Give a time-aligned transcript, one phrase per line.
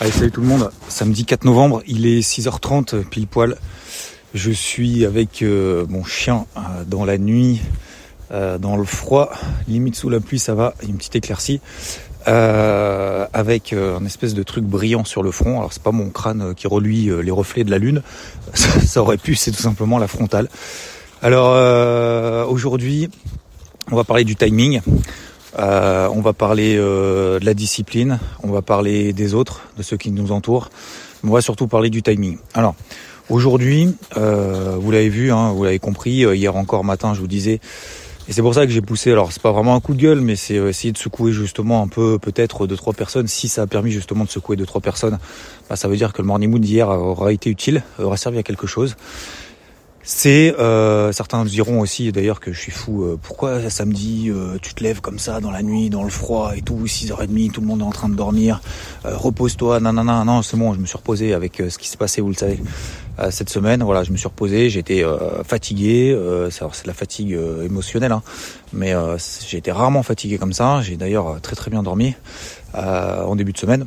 [0.00, 0.72] Allez, salut tout le monde.
[0.88, 3.56] Samedi 4 novembre, il est 6h30 pile poil.
[4.34, 7.62] Je suis avec euh, mon chien euh, dans la nuit,
[8.32, 9.30] euh, dans le froid,
[9.68, 11.60] limite sous la pluie, ça va, une petite éclaircie.
[12.26, 15.58] avec un espèce de truc brillant sur le front.
[15.58, 18.02] Alors c'est pas mon crâne qui reluit les reflets de la lune,
[18.54, 20.48] ça, ça aurait pu, c'est tout simplement la frontale.
[21.22, 23.10] Alors aujourd'hui,
[23.92, 24.80] on va parler du timing,
[25.58, 29.96] euh, on va parler euh, de la discipline, on va parler des autres, de ceux
[29.96, 30.70] qui nous entourent,
[31.22, 32.38] on va surtout parler du timing.
[32.54, 32.74] Alors
[33.28, 37.60] aujourd'hui, euh, vous l'avez vu, hein, vous l'avez compris, hier encore matin, je vous disais.
[38.26, 39.12] Et c'est pour ça que j'ai poussé.
[39.12, 41.88] Alors c'est pas vraiment un coup de gueule, mais c'est essayer de secouer justement un
[41.88, 43.26] peu, peut-être deux trois personnes.
[43.26, 45.18] Si ça a permis justement de secouer deux trois personnes,
[45.68, 48.42] bah, ça veut dire que le morning mood d'hier aura été utile, aura servi à
[48.42, 48.96] quelque chose.
[50.06, 53.04] C'est euh, certains diront aussi d'ailleurs que je suis fou.
[53.04, 56.52] euh, pourquoi samedi euh, tu te lèves comme ça dans la nuit, dans le froid
[56.54, 58.60] et tout, 6h30, tout le monde est en train de dormir.
[59.06, 61.96] Euh, repose-toi, non non c'est bon, je me suis reposé avec euh, ce qui s'est
[61.96, 62.60] passé, vous le savez,
[63.18, 63.82] euh, cette semaine.
[63.82, 65.02] Voilà, je me suis reposé, j'étais
[65.46, 66.14] fatigué.
[66.50, 68.22] C'est la fatigue émotionnelle, hein,
[68.74, 68.92] mais
[69.48, 70.82] j'ai été rarement fatigué comme ça.
[70.82, 72.14] J'ai d'ailleurs très très bien dormi
[72.74, 73.86] en début de semaine.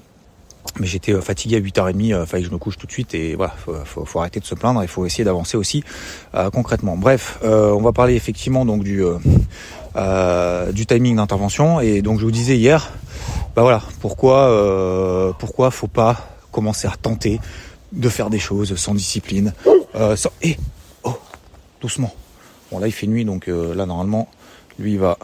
[0.80, 3.14] Mais j'étais euh, fatigué à 8h30, euh, fallait que je me couche tout de suite
[3.16, 3.54] et voilà,
[3.86, 5.84] faut, faut, arrêter de se plaindre, il faut essayer d'avancer aussi
[6.36, 6.98] euh, concrètement.
[6.98, 9.04] Bref, on va parler effectivement donc du
[10.74, 12.92] du timing d'intervention et donc je vous disais hier,
[13.56, 16.18] bah voilà, pourquoi pourquoi faut pas
[16.52, 17.40] commencer à tenter
[17.92, 19.54] de faire des choses sans discipline,
[20.42, 20.58] et
[21.04, 21.14] oh
[21.82, 22.14] doucement.
[22.72, 24.28] Bon là il fait nuit donc là normalement
[24.78, 25.18] lui il va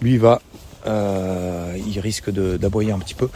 [0.00, 0.40] lui il va
[0.86, 3.28] il risque d'aboyer un petit peu,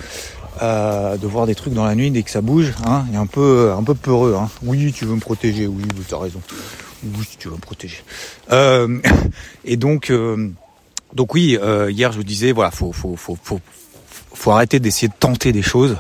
[0.62, 2.73] euh, de voir des trucs dans la nuit dès que ça bouge.
[2.87, 4.37] Hein, il est un peu, un peu peureux.
[4.39, 4.49] Hein.
[4.62, 5.67] Oui, tu veux me protéger.
[5.67, 6.41] Oui, tu as raison.
[7.05, 8.03] Oui, tu veux me protéger.
[8.53, 8.99] Euh,
[9.65, 10.51] et donc, euh,
[11.12, 13.61] donc oui, euh, hier je vous disais, voilà, faut, faut, faut, faut,
[14.37, 15.97] faut arrêter d'essayer de tenter des choses.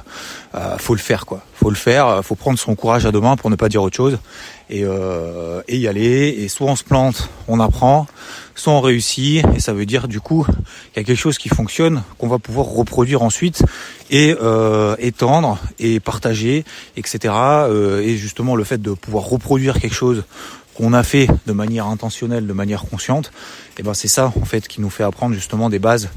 [0.54, 1.42] Euh, faut le faire, quoi.
[1.54, 2.06] Faut le faire.
[2.06, 4.18] euh, Faut prendre son courage à deux mains pour ne pas dire autre chose
[4.70, 6.34] et, euh, et y aller.
[6.38, 8.06] Et soit on se plante, on apprend,
[8.54, 9.44] soit on réussit.
[9.54, 12.38] Et ça veut dire du coup qu'il y a quelque chose qui fonctionne, qu'on va
[12.38, 13.62] pouvoir reproduire ensuite
[14.10, 16.64] et euh, étendre et partager,
[16.96, 17.34] etc.
[18.02, 20.24] Et justement le fait de pouvoir reproduire quelque chose
[20.76, 23.32] qu'on a fait de manière intentionnelle, de manière consciente,
[23.78, 26.08] et ben c'est ça en fait qui nous fait apprendre justement des bases,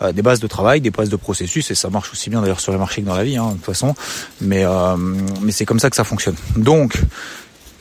[0.00, 2.60] euh, des bases de travail, des bases de processus, et ça marche aussi bien d'ailleurs
[2.60, 3.94] sur les marchés que dans la vie, hein, de toute façon.
[4.40, 4.96] Mais euh,
[5.42, 6.36] mais c'est comme ça que ça fonctionne.
[6.56, 6.98] Donc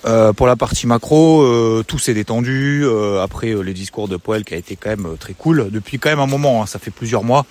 [0.06, 4.17] euh, pour la partie macro, euh, tout s'est détendu euh, après euh, les discours de
[4.17, 6.62] Poel qui a été quand même euh, très cool depuis quand même un moment.
[6.62, 7.46] hein, ça fait plusieurs mois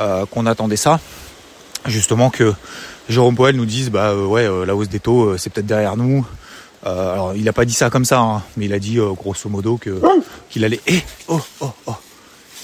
[0.00, 1.00] euh, qu'on attendait ça,
[1.86, 2.54] justement que
[3.08, 6.24] Jérôme Poel nous dise bah ouais la hausse des taux c'est peut-être derrière nous.
[6.86, 9.12] Euh, alors il a pas dit ça comme ça, hein, mais il a dit euh,
[9.12, 10.00] grosso modo que
[10.48, 11.94] qu'il allait eh oh oh oh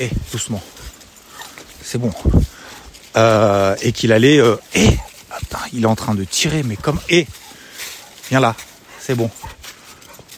[0.00, 0.62] eh doucement.
[1.82, 2.10] C'est bon.
[3.16, 4.98] Euh, et qu'il allait euh, eh
[5.30, 7.26] attends, il est en train de tirer mais comme eh
[8.30, 8.54] viens là
[8.98, 9.30] c'est bon.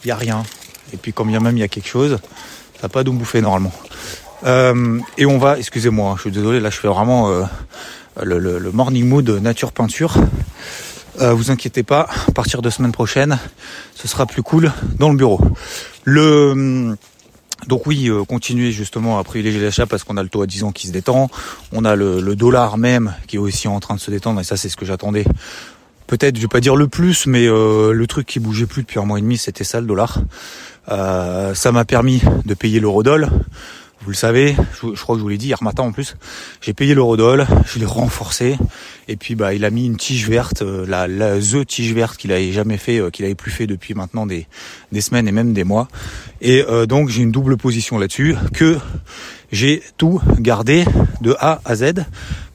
[0.03, 0.43] Il y a rien.
[0.93, 2.19] Et puis quand bien même il y a quelque chose
[2.81, 3.73] ça pas nous bouffer normalement.
[5.17, 7.29] Et on va excusez-moi hein, je suis désolé là je fais vraiment
[8.21, 10.15] le, le- le morning mood nature peinture
[11.19, 13.37] euh, vous inquiétez pas, à partir de semaine prochaine,
[13.95, 15.41] ce sera plus cool dans le bureau.
[16.03, 16.95] Le
[17.67, 20.63] donc oui, euh, continuer justement à privilégier l'achat parce qu'on a le taux à 10
[20.63, 21.29] ans qui se détend,
[21.73, 24.43] on a le, le dollar même qui est aussi en train de se détendre et
[24.45, 25.25] ça c'est ce que j'attendais.
[26.09, 28.97] Peut-être, je vais pas dire le plus, mais euh, le truc qui bougeait plus depuis
[28.99, 30.17] un mois et demi, c'était ça le dollar.
[30.89, 33.29] Euh, ça m'a permis de payer l'eurodoll.
[34.03, 36.15] Vous le savez, je, je crois que je vous l'ai dit hier matin en plus.
[36.61, 38.57] J'ai payé l'eurodoll, je l'ai renforcé,
[39.07, 42.17] et puis bah il a mis une tige verte, euh, la, la the tige verte
[42.17, 44.47] qu'il avait jamais fait, euh, qu'il avait plus fait depuis maintenant des,
[44.91, 45.87] des semaines et même des mois.
[46.41, 48.77] Et euh, donc j'ai une double position là-dessus que
[49.51, 50.85] j'ai tout gardé
[51.21, 52.05] de A à Z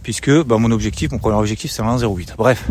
[0.05, 2.35] puisque bah, mon objectif, mon premier objectif c'est 1,08.
[2.37, 2.71] Bref,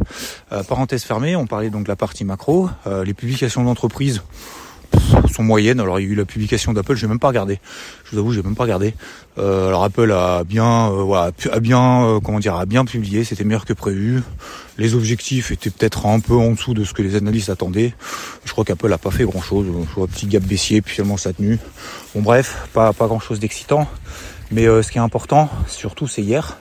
[0.51, 4.21] euh, parenthèse fermée, on parlait donc de la partie macro, Euh, les publications d'entreprise
[5.31, 5.80] sont moyennes.
[5.80, 7.60] Alors il y a eu la publication d'Apple, j'ai même pas regardé.
[8.06, 8.94] Je vous avoue, j'ai même pas regardé.
[9.38, 13.24] Euh, alors Apple a bien, euh, voilà, a bien, euh, comment dire, a bien publié.
[13.24, 14.22] C'était meilleur que prévu.
[14.78, 17.94] Les objectifs étaient peut-être un peu en dessous de ce que les analystes attendaient.
[18.45, 19.66] Je crois qu'Apple a pas fait grand chose.
[19.68, 21.60] Je vois un petit gap baissier, puis finalement ça a tenu.
[22.16, 23.88] Bon bref, pas pas grand chose d'excitant.
[24.51, 26.57] Mais ce qui est important, surtout, c'est hier,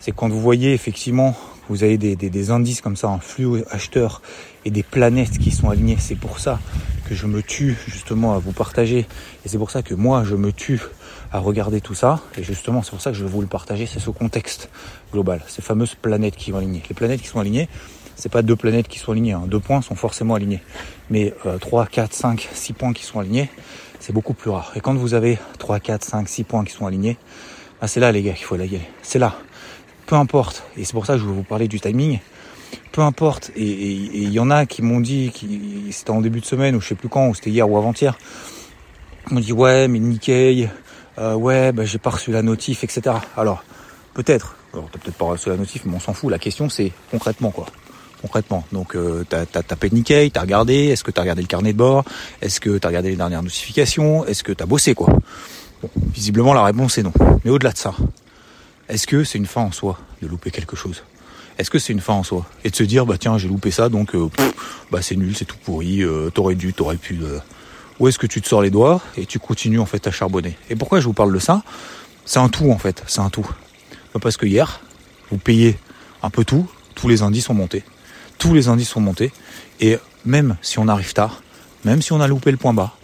[0.00, 1.36] c'est quand vous voyez effectivement
[1.68, 4.22] vous avez des, des, indices comme ça, un flux acheteur
[4.64, 5.98] et des planètes qui sont alignées.
[6.00, 6.58] C'est pour ça
[7.08, 9.06] que je me tue justement à vous partager.
[9.44, 10.80] Et c'est pour ça que moi, je me tue
[11.32, 12.20] à regarder tout ça.
[12.36, 13.86] Et justement, c'est pour ça que je veux vous le partager.
[13.86, 14.68] C'est ce contexte
[15.12, 16.82] global, ces fameuses planètes qui vont aligner.
[16.88, 17.68] Les planètes qui sont alignées,
[18.16, 19.32] c'est pas deux planètes qui sont alignées.
[19.32, 19.44] Hein.
[19.46, 20.62] Deux points sont forcément alignés.
[21.10, 23.48] Mais euh, 3, 4, 5, 6 points qui sont alignés,
[24.00, 24.72] c'est beaucoup plus rare.
[24.76, 27.16] Et quand vous avez 3, 4, 5, 6 points qui sont alignés,
[27.80, 28.80] bah, c'est là les gars qu'il faut y aller.
[29.02, 29.38] C'est là
[30.08, 32.18] peu importe, et c'est pour ça que je veux vous parler du timing,
[32.92, 36.46] peu importe, et il y en a qui m'ont dit, qui, c'était en début de
[36.46, 38.18] semaine, ou je sais plus quand, ou c'était hier ou avant-hier,
[39.30, 40.68] m'ont dit ouais mais Nikkei,
[41.18, 43.16] euh, ouais bah, j'ai pas reçu la notif, etc.
[43.36, 43.62] Alors,
[44.14, 46.92] peut-être, alors t'as peut-être pas reçu la notif, mais on s'en fout, la question c'est
[47.10, 47.66] concrètement quoi.
[48.20, 48.64] Concrètement.
[48.72, 51.78] Donc euh, t'as as tapé Nikkei, t'as regardé, est-ce que t'as regardé le carnet de
[51.78, 52.04] bord,
[52.42, 55.08] est-ce que t'as regardé les dernières notifications, est-ce que t'as bossé quoi?
[55.82, 57.12] Bon, visiblement la réponse est non.
[57.44, 57.94] Mais au-delà de ça,
[58.88, 61.04] est-ce que c'est une fin en soi de louper quelque chose?
[61.58, 62.46] Est-ce que c'est une fin en soi?
[62.64, 64.30] Et de se dire, bah tiens, j'ai loupé ça, donc euh,
[64.92, 67.18] bah c'est nul, c'est tout pourri, euh, t'aurais dû, t'aurais pu.
[67.22, 67.40] Euh.
[67.98, 70.56] Ou est-ce que tu te sors les doigts et tu continues en fait à charbonner?
[70.70, 71.62] Et pourquoi je vous parle de ça?
[72.24, 73.48] C'est un tout en fait, c'est un tout.
[74.20, 74.80] Parce que hier,
[75.30, 75.76] vous payez
[76.22, 77.82] un peu tout, tous les indices sont montés.
[78.38, 79.32] Tous les indices sont montés.
[79.80, 81.42] Et même si on arrive tard,
[81.84, 82.94] même si on a loupé le point bas,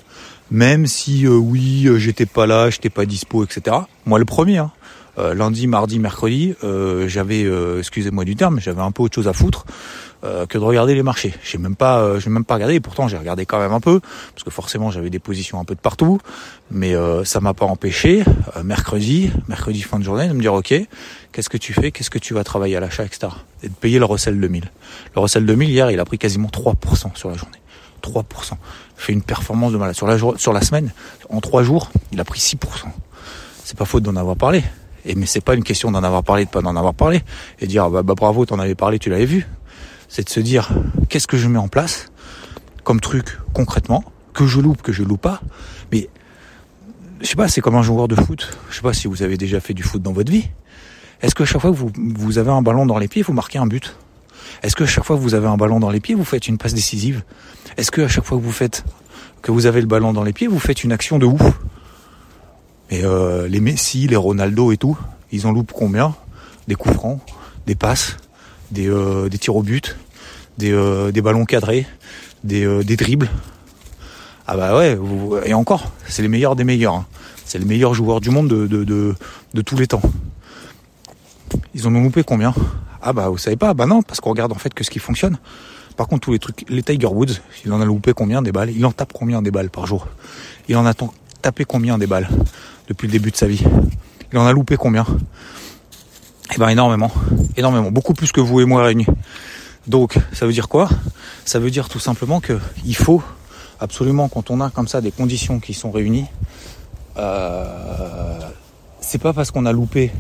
[0.53, 3.79] même si oui, j'étais pas là, j'étais pas dispo, etc.
[4.07, 4.71] Moi le premier, hein,
[5.19, 9.29] euh, lundi, mardi, mercredi, euh, j'avais, euh, excusez-moi du terme, j'avais un peu autre chose
[9.29, 9.65] à foutre
[10.49, 11.35] que de regarder les marchés.
[11.45, 12.77] J'ai même pas, j'ai même pas regardé.
[12.77, 15.67] Et pourtant, j'ai regardé quand même un peu parce que forcément, j'avais des positions un
[15.67, 16.19] peu de partout.
[16.71, 16.95] Mais
[17.25, 18.25] ça m'a pas empêché
[18.65, 20.73] mercredi, mercredi fin de journée, de me dire ok,
[21.31, 23.35] qu'est-ce que tu fais, qu'est-ce que tu vas travailler à l'achat, etc.
[23.63, 24.65] Et de payer le Russell 2000.
[25.15, 27.59] Le Russell 2000 hier, il a pris quasiment 3% sur la journée.
[28.03, 28.25] 3%.
[28.97, 29.95] Fait une performance de malade.
[29.95, 30.91] Sur la, sur la semaine,
[31.29, 32.57] en 3 jours, il a pris 6%.
[33.63, 34.65] C'est pas faute d'en avoir parlé.
[35.05, 37.23] Et mais c'est pas une question d'en avoir parlé, de pas d'en avoir parlé,
[37.61, 39.47] et dire bah, bah bravo, t'en avais parlé, tu l'avais vu.
[40.09, 40.71] C'est de se dire
[41.09, 42.11] qu'est-ce que je mets en place
[42.85, 45.41] comme truc concrètement que je loupe, que je loupe pas.
[45.93, 46.09] Mais
[47.21, 48.57] je sais pas, c'est comme un joueur de foot.
[48.71, 50.49] Je sais pas si vous avez déjà fait du foot dans votre vie.
[51.23, 53.59] Est-ce que chaque fois que vous, vous avez un ballon dans les pieds, vous marquez
[53.59, 53.97] un but?
[54.63, 56.59] Est-ce que chaque fois que vous avez un ballon dans les pieds, vous faites une
[56.59, 57.23] passe décisive?
[57.77, 58.85] Est-ce que à chaque fois que vous faites
[59.43, 61.43] que vous avez le ballon dans les pieds, vous faites une action de ouf?
[62.91, 64.99] Et euh, les Messi, les Ronaldo et tout,
[65.33, 66.15] ils en loupent combien?
[66.69, 67.21] Des coups francs,
[67.67, 68.17] des passes,
[68.71, 69.97] des, euh, tirs au but,
[70.59, 71.87] des, euh, ballons cadrés,
[72.43, 73.31] des, dribbles.
[74.47, 74.99] Ah bah ouais,
[75.47, 76.95] et encore, c'est les meilleurs des meilleurs.
[76.95, 77.07] Hein.
[77.47, 79.15] C'est les meilleurs joueurs du monde de, de, de,
[79.55, 80.03] de, tous les temps.
[81.75, 82.55] Ils en ont loupé combien?
[83.01, 84.99] Ah bah vous savez pas, bah non, parce qu'on regarde en fait que ce qui
[84.99, 85.39] fonctionne.
[85.97, 87.35] Par contre, tous les trucs, les Tiger Woods,
[87.65, 88.71] il en a loupé combien des balles?
[88.71, 90.09] Il en tape combien des balles par jour?
[90.69, 90.93] Il en a
[91.41, 92.29] tapé combien des balles?
[92.89, 93.63] Depuis le début de sa vie.
[94.33, 95.07] Il en a loupé combien?
[96.55, 97.11] Eh ben énormément,
[97.57, 99.07] énormément, beaucoup plus que vous et moi réunis.
[99.87, 100.89] Donc ça veut dire quoi?
[101.45, 103.23] Ça veut dire tout simplement que il faut
[103.81, 106.27] absolument quand on a comme ça des conditions qui sont réunies,
[107.17, 108.39] euh,
[109.01, 110.11] c'est pas parce qu'on a loupé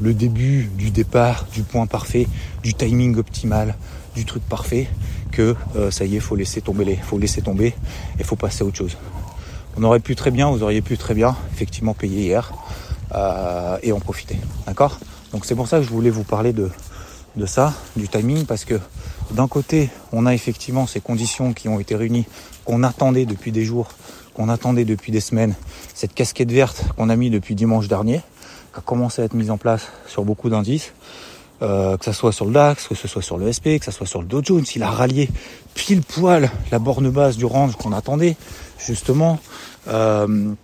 [0.00, 2.26] le début du départ, du point parfait,
[2.62, 3.76] du timing optimal,
[4.14, 4.88] du truc parfait,
[5.30, 7.74] que euh, ça y est, faut laisser tomber les, faut laisser tomber
[8.18, 8.96] et faut passer à autre chose.
[9.80, 12.52] On aurait pu très bien, vous auriez pu très bien, effectivement, payer hier
[13.14, 14.36] euh, et en profiter.
[14.66, 14.98] D'accord?
[15.32, 16.68] Donc c'est pour ça que je voulais vous parler de,
[17.36, 18.78] de ça, du timing, parce que
[19.30, 22.26] d'un côté, on a effectivement ces conditions qui ont été réunies,
[22.66, 23.88] qu'on attendait depuis des jours,
[24.34, 25.54] qu'on attendait depuis des semaines,
[25.94, 28.20] cette casquette verte qu'on a mis depuis dimanche dernier,
[28.74, 30.92] qui a commencé à être mise en place sur beaucoup d'indices,
[31.62, 33.90] euh, que ce soit sur le DAX, que ce soit sur le SP, que ce
[33.90, 35.28] soit sur le Dow Jones, il a rallié
[35.74, 38.36] pile poil la borne basse du range qu'on attendait,
[38.78, 39.38] justement.
[39.88, 40.54] Euh,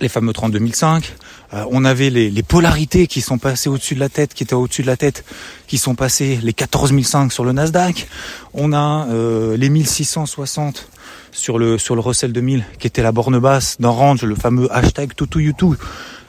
[0.00, 1.14] les fameux 32005.
[1.54, 4.82] Euh, on avait les, polarités qui sont passées au-dessus de la tête, qui étaient au-dessus
[4.82, 5.24] de la tête,
[5.66, 8.08] qui sont passées les 14005 sur le Nasdaq.
[8.52, 10.88] On a euh, les 1660
[11.32, 14.68] sur le sur le Russell 2000, qui était la borne basse d'un range, le fameux
[14.74, 15.76] hashtag YouTube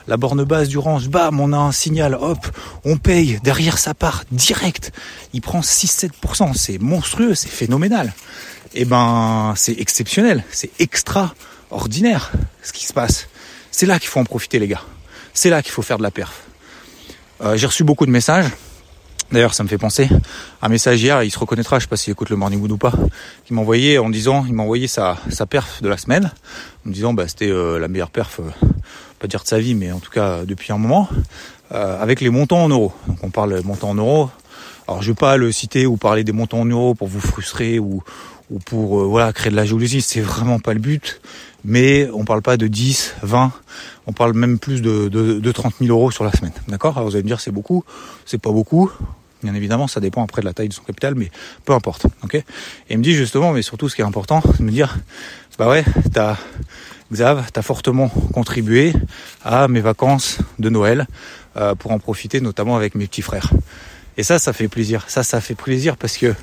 [0.08, 2.48] la borne basse du range, bam, on a un signal, hop,
[2.84, 4.90] on paye, derrière sa part, direct,
[5.34, 8.14] il prend 6-7%, c'est monstrueux, c'est phénoménal.
[8.74, 13.28] Et eh ben, c'est exceptionnel, c'est extraordinaire ce qui se passe.
[13.70, 14.82] C'est là qu'il faut en profiter les gars.
[15.32, 16.42] C'est là qu'il faut faire de la perf.
[17.42, 18.46] Euh, j'ai reçu beaucoup de messages.
[19.30, 20.08] D'ailleurs, ça me fait penser.
[20.62, 22.78] Un message hier, il se reconnaîtra, je sais pas s'il écoute le Morning Wood ou
[22.78, 22.94] pas,
[23.44, 26.32] qui m'a envoyé en disant, il m'a envoyé sa, sa perf de la semaine,
[26.86, 28.50] en me disant, bah, c'était euh, la meilleure perf, euh,
[29.18, 31.08] pas dire de sa vie, mais en tout cas depuis un moment,
[31.70, 32.92] avec les montants en euros.
[33.06, 34.30] Donc on parle montants en euros.
[34.88, 37.78] Alors je vais pas le citer ou parler des montants en euros pour vous frustrer
[37.78, 38.02] ou,
[38.50, 41.20] ou pour euh, voilà créer de la jalousie, c'est vraiment pas le but.
[41.62, 43.52] Mais on parle pas de 10, 20,
[44.06, 46.52] on parle même plus de, de, de 30 000 euros sur la semaine.
[46.68, 46.96] D'accord?
[46.96, 47.84] Alors vous allez me dire c'est beaucoup,
[48.24, 48.90] c'est pas beaucoup.
[49.42, 51.30] Bien évidemment, ça dépend après de la taille de son capital, mais
[51.66, 52.06] peu importe.
[52.24, 52.34] Ok?
[52.34, 52.44] Et
[52.90, 54.96] il me dit justement, mais surtout ce qui est important, c'est de me dire,
[55.58, 56.38] bah ouais, t'as
[57.12, 58.92] Xav, t'as fortement contribué
[59.44, 61.06] à mes vacances de Noël
[61.56, 63.50] euh, pour en profiter, notamment avec mes petits frères.
[64.18, 65.04] Et ça, ça fait plaisir.
[65.08, 66.34] Ça, ça fait plaisir parce que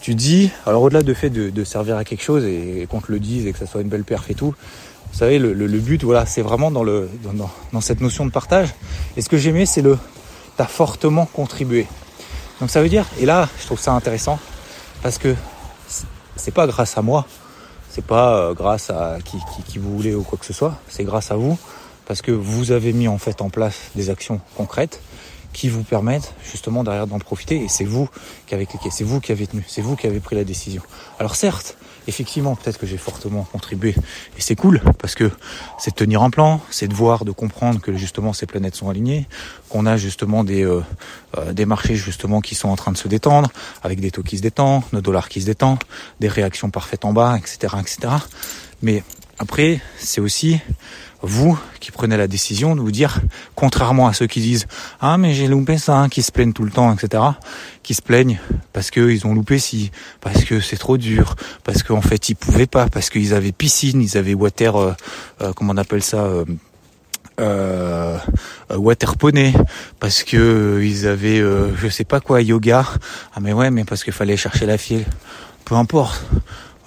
[0.00, 3.18] tu dis, alors au-delà de fait de, servir à quelque chose et, qu'on te le
[3.18, 4.54] dise et que ça soit une belle perf et tout,
[5.10, 8.68] vous savez, le, but, voilà, c'est vraiment dans, le, dans, dans, cette notion de partage.
[9.16, 9.98] Et ce que j'aimais, c'est le,
[10.56, 11.86] t'as fortement contribué.
[12.60, 14.38] Donc ça veut dire, et là, je trouve ça intéressant
[15.02, 15.34] parce que
[16.36, 17.26] c'est pas grâce à moi,
[17.90, 20.78] c'est pas euh, grâce à qui, qui, qui vous voulez ou quoi que ce soit,
[20.88, 21.58] c'est grâce à vous
[22.06, 25.02] parce que vous avez mis en fait en place des actions concrètes
[25.52, 27.62] qui vous permettent justement derrière d'en profiter.
[27.62, 28.08] Et c'est vous
[28.46, 30.82] qui avez cliqué, c'est vous qui avez tenu, c'est vous qui avez pris la décision.
[31.18, 31.76] Alors certes,
[32.08, 33.94] effectivement, peut-être que j'ai fortement contribué.
[34.36, 35.30] Et c'est cool, parce que
[35.78, 38.88] c'est de tenir un plan, c'est de voir, de comprendre que justement ces planètes sont
[38.88, 39.28] alignées,
[39.68, 40.82] qu'on a justement des, euh,
[41.36, 43.50] euh, des marchés justement qui sont en train de se détendre,
[43.82, 45.84] avec des taux qui se détendent, nos dollars qui se détendent,
[46.18, 47.74] des réactions parfaites en bas, etc.
[47.78, 48.14] etc.
[48.82, 49.02] Mais
[49.38, 50.58] après, c'est aussi
[51.22, 53.20] vous qui prenez la décision de vous dire,
[53.54, 54.66] contrairement à ceux qui disent
[55.00, 57.22] ah mais j'ai loupé ça, hein, qui se plaignent tout le temps, etc.,
[57.82, 58.38] qui se plaignent
[58.72, 61.34] parce qu'ils ont loupé si, parce que c'est trop dur,
[61.64, 64.92] parce qu'en fait ils pouvaient pas, parce qu'ils avaient piscine, ils avaient water, euh,
[65.40, 66.18] euh, comment on appelle ça.
[66.18, 66.44] Euh,
[67.40, 68.18] euh,
[68.70, 69.52] water poney
[70.00, 72.84] parce que ils avaient je sais pas quoi yoga
[73.32, 75.04] ah mais ouais mais parce qu'il fallait chercher la file
[75.64, 76.20] peu importe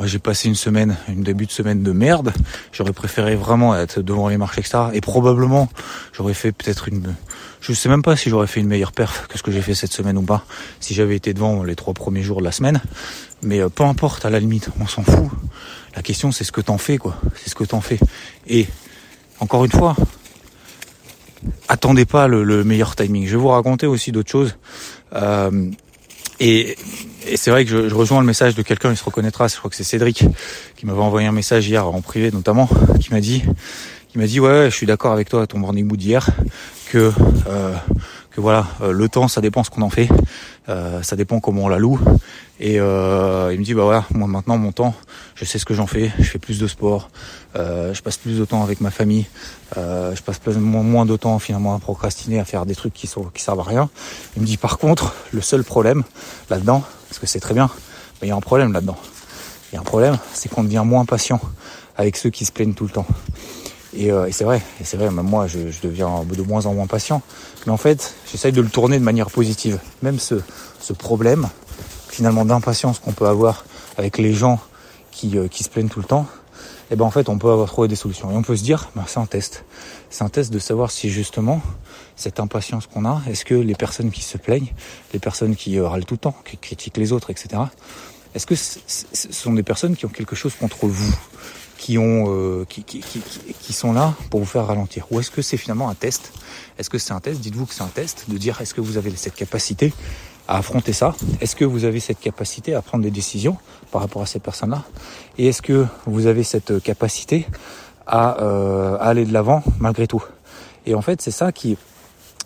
[0.08, 2.34] j'ai passé une semaine, une début de semaine de merde.
[2.72, 4.86] J'aurais préféré vraiment être devant les marchés, etc.
[4.94, 5.70] Et probablement,
[6.14, 7.16] j'aurais fait peut-être une...
[7.62, 9.76] Je sais même pas si j'aurais fait une meilleure perf que ce que j'ai fait
[9.76, 10.46] cette semaine ou pas,
[10.80, 12.82] si j'avais été devant les trois premiers jours de la semaine.
[13.44, 15.30] Mais euh, peu importe, à la limite, on s'en fout.
[15.96, 17.18] La question, c'est ce que t'en fais, quoi.
[17.36, 18.00] C'est ce que t'en fais.
[18.48, 18.68] Et,
[19.40, 19.96] encore une fois,
[21.68, 23.26] attendez pas le, meilleur timing.
[23.26, 24.56] Je vais vous raconter aussi d'autres choses.
[25.14, 25.70] Euh,
[26.42, 26.76] et,
[27.36, 29.76] c'est vrai que je, rejoins le message de quelqu'un, il se reconnaîtra, je crois que
[29.76, 30.26] c'est Cédric
[30.76, 32.68] qui m'avait envoyé un message hier en privé notamment,
[33.00, 33.44] qui m'a dit,
[34.12, 36.28] qui m'a dit ouais, je suis d'accord avec toi à ton morning mood d'hier,
[36.90, 37.14] que
[37.48, 37.76] euh,
[38.32, 40.10] que voilà, euh, le temps ça dépend ce qu'on en fait,
[40.68, 41.98] euh, ça dépend comment on la loue.
[42.60, 44.94] Et euh, il me dit bah voilà, moi maintenant mon temps,
[45.36, 47.10] je sais ce que j'en fais, je fais plus de sport,
[47.56, 49.28] euh, je passe plus de temps avec ma famille,
[49.78, 53.08] euh, je passe moins, moins de temps finalement à procrastiner, à faire des trucs qui
[53.08, 53.90] sont qui servent à rien.
[54.36, 56.04] Il me dit par contre, le seul problème
[56.50, 57.70] là-dedans, parce que c'est très bien,
[58.22, 58.98] il y a un problème là-dedans.
[59.72, 61.40] Il y a un problème, c'est qu'on devient moins patient
[61.96, 63.08] avec ceux qui se plaignent tout le temps.
[63.96, 66.66] Et, euh, et c'est vrai, et c'est vrai, même moi je, je, deviens de moins
[66.66, 67.22] en moins patient.
[67.66, 69.80] Mais en fait, j'essaye de le tourner de manière positive.
[70.02, 70.36] Même ce,
[70.80, 71.50] ce problème,
[72.10, 73.66] finalement d'impatience qu'on peut avoir
[73.98, 74.60] avec les gens
[75.12, 76.28] qui, euh, qui se plaignent tout le temps,
[76.90, 78.32] et eh ben en fait on peut avoir trouvé des solutions.
[78.32, 79.64] Et on peut se dire, ben, c'est un test.
[80.10, 81.62] C'est un test de savoir si justement
[82.18, 84.74] cette impatience qu'on a, est-ce que les personnes qui se plaignent,
[85.14, 87.64] les personnes qui euh, râlent tout le temps, qui critiquent les autres, etc.,
[88.34, 91.14] est-ce que ce sont des personnes qui ont quelque chose contre vous?
[91.82, 93.22] Qui ont euh, qui, qui, qui,
[93.60, 95.08] qui, sont là pour vous faire ralentir.
[95.10, 96.32] Ou est-ce que c'est finalement un test?
[96.78, 97.42] Est-ce que c'est un test?
[97.42, 99.92] Dites-vous que c'est un test de dire est-ce que vous avez cette capacité
[100.48, 101.16] à affronter ça?
[101.42, 103.58] Est-ce que vous avez cette capacité à prendre des décisions
[103.92, 104.84] par rapport à ces personnes-là?
[105.40, 107.48] Et est-ce que vous avez cette capacité
[108.06, 110.24] à, euh, aller de l'avant malgré tout?
[110.86, 111.78] Et en fait, c'est ça qui,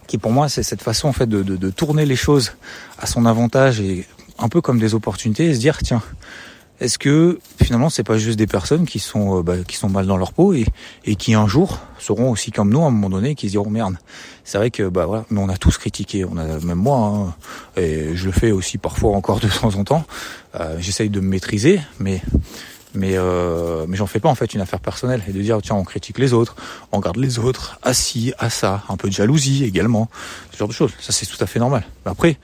[0.07, 2.53] qui pour moi, c'est cette façon en fait de, de, de, tourner les choses
[2.99, 4.07] à son avantage et
[4.39, 6.01] un peu comme des opportunités et se dire tiens,
[6.81, 10.05] est-ce que finalement c'est pas juste des personnes qui sont euh, bah, qui sont mal
[10.07, 10.65] dans leur peau et,
[11.15, 13.95] qui un jour seront aussi comme nous à un moment donné qui se diront merde.
[14.43, 17.35] C'est vrai que bah voilà mais on a tous critiqué on a même moi hein,
[17.81, 20.05] et je le fais aussi parfois encore de temps en temps.
[20.59, 22.21] Euh, j'essaye de me maîtriser mais
[22.93, 25.75] mais euh, mais j'en fais pas en fait une affaire personnelle et de dire tiens
[25.75, 26.57] on critique les autres
[26.91, 30.09] on regarde les autres assis à ça un peu de jalousie également
[30.51, 30.91] ce genre de choses.
[30.99, 31.85] Ça c'est tout à fait normal.
[32.05, 32.37] Mais après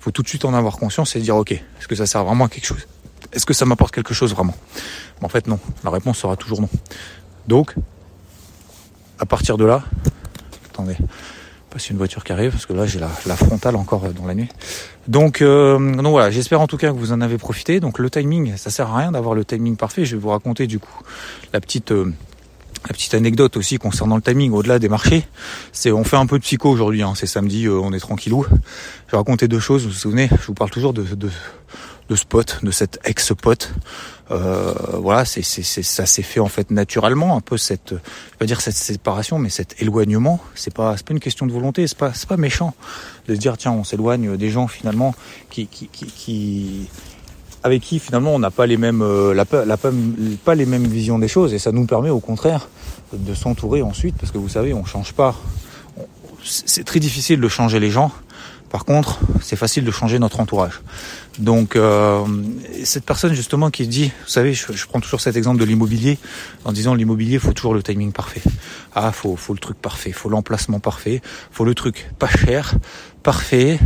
[0.00, 2.46] faut tout de suite en avoir conscience et dire ok est-ce que ça sert vraiment
[2.46, 2.84] à quelque chose?
[3.32, 4.54] Est-ce que ça m'apporte quelque chose vraiment?
[5.22, 5.58] En fait, non.
[5.84, 6.68] La réponse sera toujours non.
[7.48, 7.74] Donc,
[9.18, 9.82] à partir de là,
[10.70, 10.96] attendez,
[11.70, 14.34] pas une voiture qui arrive parce que là j'ai la, frontale encore euh, dans la
[14.34, 14.48] nuit.
[15.08, 17.80] Donc, euh, donc voilà, j'espère en tout cas que vous en avez profité.
[17.80, 20.04] Donc le timing, ça sert à rien d'avoir le timing parfait.
[20.04, 21.02] Je vais vous raconter du coup
[21.52, 22.12] la petite euh,
[22.88, 25.26] la petite anecdote aussi concernant le timing au-delà des marchés.
[25.72, 27.02] C'est on fait un peu de psycho aujourd'hui.
[27.02, 28.46] Hein, c'est samedi, on est tranquillou.
[29.06, 29.82] Je vais raconter deux choses.
[29.82, 30.28] Vous vous souvenez?
[30.30, 31.04] Je vous parle toujours de
[32.08, 33.72] de ce pote, de cet ex-pote.
[34.30, 38.46] Euh, voilà, c'est, c'est, ça s'est fait en fait naturellement, un peu cette, je pas
[38.46, 40.40] dire cette séparation, mais cet éloignement.
[40.54, 42.74] C'est pas, c'est pas une question de volonté, c'est pas, c'est pas méchant
[43.28, 45.14] de se dire tiens, on s'éloigne des gens finalement
[45.50, 46.88] qui, qui, qui, qui
[47.62, 51.18] avec qui finalement on n'a pas les mêmes, euh, la, la, pas les mêmes visions
[51.18, 52.68] des choses et ça nous permet au contraire
[53.12, 55.34] de s'entourer ensuite parce que vous savez on change pas.
[56.44, 58.12] C'est très difficile de changer les gens.
[58.70, 60.80] Par contre, c'est facile de changer notre entourage.
[61.38, 62.24] Donc euh,
[62.84, 66.18] cette personne justement qui dit, vous savez, je, je prends toujours cet exemple de l'immobilier
[66.64, 68.42] en disant l'immobilier, faut toujours le timing parfait.
[68.94, 71.20] Ah, faut, faut le truc parfait, faut l'emplacement parfait,
[71.50, 72.74] faut le truc pas cher,
[73.26, 73.80] parfait,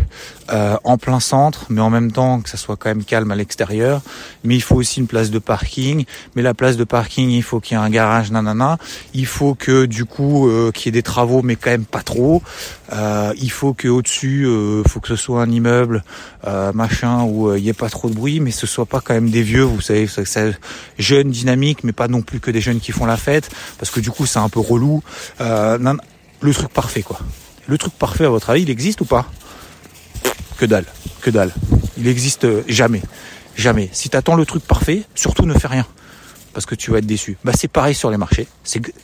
[0.53, 3.37] euh, en plein centre, mais en même temps que ça soit quand même calme à
[3.37, 4.03] l'extérieur.
[4.45, 6.05] Mais il faut aussi une place de parking.
[6.35, 8.77] Mais la place de parking, il faut qu'il y ait un garage, nanana.
[9.15, 12.03] Il faut que du coup euh, qu'il y ait des travaux, mais quand même pas
[12.03, 12.43] trop.
[12.93, 16.05] Euh, il faut que au-dessus, euh, faut que ce soit un immeuble,
[16.47, 19.01] euh, machin, où euh, il y ait pas trop de bruit, mais ce soit pas
[19.01, 20.53] quand même des vieux, vous savez, c'est
[20.99, 24.01] jeunes, dynamiques, mais pas non plus que des jeunes qui font la fête, parce que
[24.01, 25.03] du coup c'est un peu relou.
[25.39, 27.21] le truc parfait quoi.
[27.71, 29.27] Le truc parfait, à votre avis, il existe ou pas?
[30.59, 30.87] Que dalle,
[31.21, 31.55] que dalle.
[31.97, 33.01] Il existe jamais,
[33.55, 33.89] jamais.
[33.93, 35.87] Si t'attends le truc parfait, surtout ne fais rien.
[36.53, 37.39] Parce que tu vas être déçu.
[37.45, 38.49] Bah c'est pareil sur les marchés.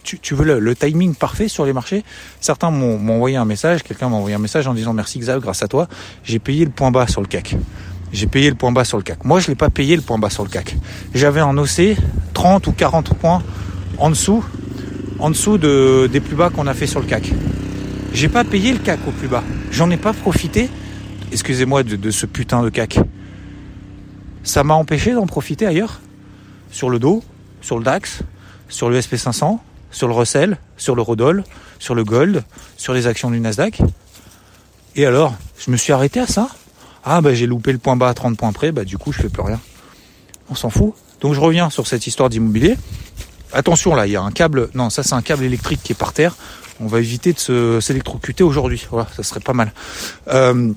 [0.03, 2.03] Tu, tu veux le, timing parfait sur les marchés?
[2.41, 5.63] Certains m'ont envoyé un message, quelqu'un m'a envoyé un message en disant merci Xav, grâce
[5.63, 5.87] à toi,
[6.25, 7.55] j'ai payé le point bas sur le CAC.
[8.13, 9.25] J'ai payé le point bas sur le CAC.
[9.25, 10.75] Moi, je l'ai pas payé le point bas sur le CAC.
[11.15, 11.95] J'avais un OC
[12.35, 13.45] 30 ou 40 points
[13.99, 14.45] en dessous,
[15.21, 17.31] en dessous de, des plus bas qu'on a fait sur le CAC.
[18.17, 19.45] J'ai pas payé le CAC au plus bas.
[19.71, 20.71] J'en ai pas profité.
[21.33, 22.99] Excusez-moi de, ce putain de CAC.
[24.43, 26.01] Ça m'a empêché d'en profiter ailleurs.
[26.71, 27.23] Sur le dos,
[27.61, 28.23] sur le DAX,
[28.71, 29.59] sur le SP500,
[29.91, 31.45] sur le Russell, sur le Rodol,
[31.79, 32.43] sur le Gold,
[32.79, 33.83] sur les actions du Nasdaq.
[34.95, 36.49] Et alors, je me suis arrêté à ça.
[37.05, 39.21] Ah bah j'ai loupé le point bas à 30 points près, bah du coup je
[39.21, 39.61] fais plus rien.
[40.49, 40.95] On s'en fout.
[41.21, 42.79] Donc je reviens sur cette histoire d'immobilier.
[43.53, 44.71] Attention là, il y a un câble.
[44.73, 46.35] Non, ça c'est un câble électrique qui est par terre
[46.81, 48.87] on va éviter de s'électrocuter aujourd'hui.
[48.91, 49.73] Voilà, ça serait pas mal.
[50.29, 50.73] Euh,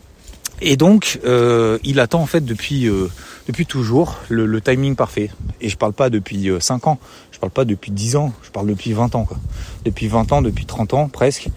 [0.62, 3.08] et donc, euh, il attend en fait depuis euh,
[3.50, 5.32] depuis toujours le, le, timing parfait.
[5.60, 7.00] Et je parle pas depuis 5 euh, ans,
[7.32, 9.26] je parle pas depuis 10 ans, je parle depuis 20 ans.
[9.26, 9.38] Quoi.
[9.86, 11.50] Depuis 20 ans, depuis 30 ans presque,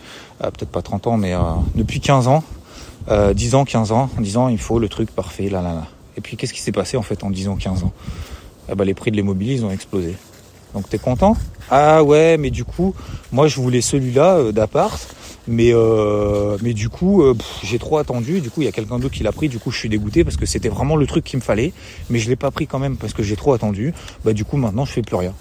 [0.42, 1.40] euh, peut-être pas 30 ans, mais euh,
[1.74, 2.42] depuis 15 ans,
[3.10, 5.86] 10 ans, 15 ans, en disant il faut le truc parfait, là, là, là.
[6.16, 7.92] Et puis qu'est-ce qui s'est passé en fait en 10 ans, 15 ans?
[8.70, 10.16] Ah bah, Les prix de l'immobilier, ils ont explosé.
[10.72, 11.36] Donc t'es content?
[11.74, 12.94] Ah ouais, mais du coup,
[13.32, 15.00] moi je voulais celui-là euh, d'appart,
[15.48, 18.42] mais euh, mais du coup euh, j'ai trop attendu.
[18.42, 19.48] Du coup il y a quelqu'un d'autre qui l'a pris.
[19.48, 21.72] Du coup je suis dégoûté parce que c'était vraiment le truc qu'il me fallait,
[22.10, 23.94] mais je l'ai pas pris quand même parce que j'ai trop attendu.
[24.22, 25.32] Bah du coup maintenant je fais plus rien.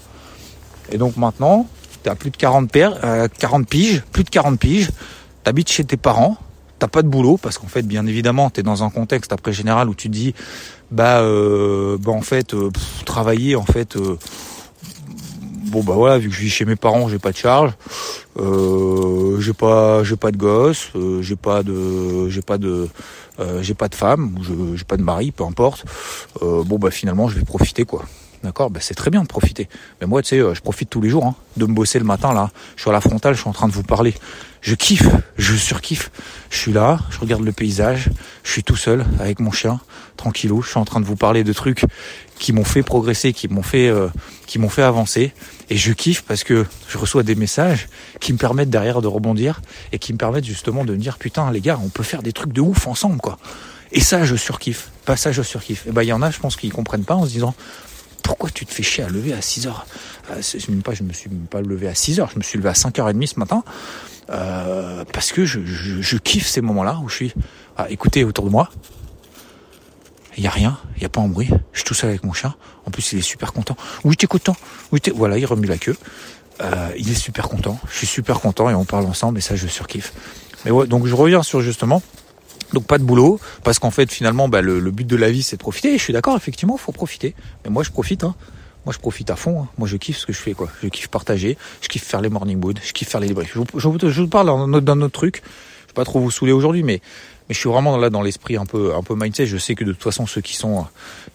[0.90, 1.66] Et donc maintenant
[2.02, 2.98] t'as plus de 40 paires,
[3.38, 4.88] 40 piges, plus de 40 piges.
[5.44, 6.38] T'habites chez tes parents,
[6.78, 9.90] t'as pas de boulot parce qu'en fait bien évidemment t'es dans un contexte après général
[9.90, 10.34] où tu dis
[10.90, 12.56] bah, bah en fait
[13.04, 13.98] travailler en fait
[15.72, 17.72] bon bah voilà, vu que je vis chez mes parents, j'ai pas de charge,
[18.38, 22.88] euh, j'ai pas, j'ai pas de gosse, euh, j'ai pas de, j'ai pas de,
[23.40, 24.38] euh, j'ai pas de femme,
[24.76, 25.86] j'ai pas de mari, peu importe.
[26.42, 28.04] Euh, bon bah finalement, je vais profiter quoi.
[28.42, 28.70] D'accord?
[28.70, 29.68] Bah, C'est très bien de profiter.
[30.00, 32.04] Mais moi, tu sais, euh, je profite tous les jours hein, de me bosser le
[32.04, 32.50] matin, là.
[32.74, 34.14] Je suis à la frontale, je suis en train de vous parler.
[34.62, 35.08] Je kiffe,
[35.38, 36.10] je surkiffe.
[36.50, 38.10] Je suis là, je regarde le paysage,
[38.42, 39.78] je suis tout seul avec mon chien,
[40.16, 40.60] tranquillou.
[40.62, 41.84] Je suis en train de vous parler de trucs
[42.40, 44.08] qui m'ont fait progresser, qui m'ont fait, euh,
[44.52, 45.32] qui m'ont fait avancer.
[45.70, 47.88] Et je kiffe parce que je reçois des messages
[48.20, 49.62] qui me permettent derrière de rebondir
[49.92, 52.34] et qui me permettent justement de me dire putain les gars, on peut faire des
[52.34, 53.38] trucs de ouf ensemble quoi.
[53.92, 54.90] Et ça, je surkiffe.
[55.06, 55.86] Pas ça, je surkiffe.
[55.86, 57.54] Et ben, il y en a, je pense, qui comprennent pas en se disant,
[58.22, 59.86] pourquoi tu te fais chier à lever à 6 heures?
[60.30, 62.58] Euh, même pas, Je me suis même pas levé à 6 heures, je me suis
[62.58, 63.64] levé à 5h30 ce matin.
[64.28, 67.34] Euh, parce que je, je, kiffe ces moments-là où je suis
[67.78, 68.70] à écouter autour de moi.
[70.36, 71.50] Il y a rien, il y a pas un bruit.
[71.72, 72.54] Je suis tout seul avec mon chien.
[72.86, 73.76] En plus, il est super content.
[74.04, 74.56] Oui, t'es content.
[74.90, 75.10] Oui, t'es...
[75.10, 75.96] Voilà, il remue la queue.
[76.60, 77.78] Euh, il est super content.
[77.90, 80.12] Je suis super content et on parle ensemble et ça, je surkiffe.
[80.64, 82.02] Mais ouais, donc je reviens sur justement
[82.72, 85.42] donc pas de boulot, parce qu'en fait finalement bah, le, le, but de la vie
[85.42, 85.94] c'est de profiter.
[85.94, 87.34] Et je suis d'accord, effectivement, faut profiter.
[87.64, 88.24] Mais moi je profite.
[88.24, 88.34] Hein.
[88.84, 89.62] Moi je profite à fond.
[89.62, 89.68] Hein.
[89.78, 90.68] Moi je kiffe ce que je fais quoi.
[90.82, 93.52] Je kiffe partager, je kiffe faire les morning wood, je kiffe faire les débriefs.
[93.54, 95.42] Je vous, je je vous parle d'un autre truc.
[95.44, 97.02] Je vais pas trop vous saouler aujourd'hui, mais
[97.52, 99.46] je suis vraiment là dans l'esprit un peu un peu mindset.
[99.46, 100.86] Je sais que de toute façon ceux qui sont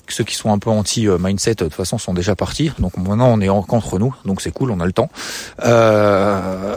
[0.08, 2.72] ceux qui sont un peu anti mindset de toute façon sont déjà partis.
[2.80, 5.10] Donc maintenant on est entre nous, donc c'est cool, on a le temps.
[5.64, 6.76] Euh,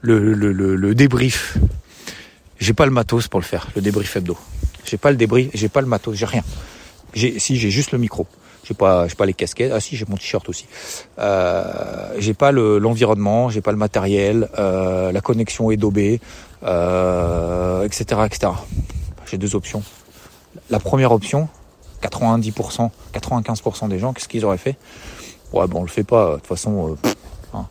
[0.00, 1.56] le, débrief
[2.58, 4.36] j'ai pas le matos pour le faire, le débrief hebdo.
[4.84, 6.42] J'ai pas le débrief, j'ai pas le matos, j'ai rien.
[7.14, 8.26] Si j'ai juste le micro.
[8.64, 9.72] J'ai pas, j'ai pas les casquettes.
[9.74, 10.66] Ah si, j'ai mon t-shirt aussi.
[11.18, 16.20] Euh, j'ai pas le, l'environnement, j'ai pas le matériel, euh, la connexion est daubée,
[16.64, 18.52] euh, etc., etc.
[19.26, 19.82] J'ai deux options.
[20.70, 21.48] La première option,
[22.02, 24.76] 90%, 95% des gens, qu'est-ce qu'ils auraient fait?
[25.52, 26.32] Ouais, bon, on le fait pas.
[26.32, 27.08] De toute façon, euh,
[27.54, 27.66] hein,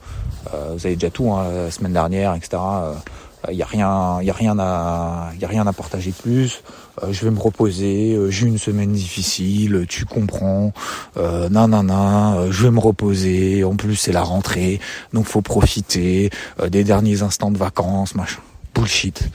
[0.54, 2.58] euh, vous avez déjà tout, hein, la semaine dernière, etc.
[3.50, 6.64] Il n'y a rien, y a rien à, a rien à partager plus.
[7.08, 8.18] je vais me reposer.
[8.30, 9.86] J'ai une semaine difficile.
[9.88, 10.74] Tu comprends.
[11.18, 12.52] Euh, non, non, non.
[12.52, 13.64] Je vais me reposer.
[13.64, 14.80] En plus, c'est la rentrée,
[15.14, 16.30] donc faut profiter
[16.68, 18.42] des derniers instants de vacances, machin.
[18.78, 19.28] Bullshit,